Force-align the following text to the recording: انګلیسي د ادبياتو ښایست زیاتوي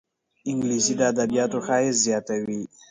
انګلیسي 0.49 0.93
د 0.99 1.01
ادبياتو 1.11 1.57
ښایست 1.65 2.01
زیاتوي 2.05 2.61